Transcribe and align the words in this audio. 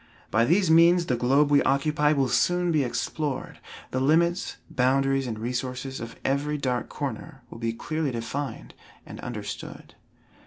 By 0.31 0.45
these 0.45 0.71
means 0.71 1.05
the 1.05 1.15
globe 1.15 1.51
we 1.51 1.61
occupy 1.61 2.11
will 2.11 2.27
soon 2.27 2.71
be 2.71 2.83
explored, 2.83 3.59
the 3.91 3.99
limits, 3.99 4.57
boundaries 4.67 5.27
and 5.27 5.37
resources 5.37 5.99
of 5.99 6.15
every 6.25 6.57
dark 6.57 6.89
corner 6.89 7.43
be 7.59 7.71
clearly 7.71 8.09
defined 8.09 8.73
and 9.05 9.19
understood. 9.19 9.93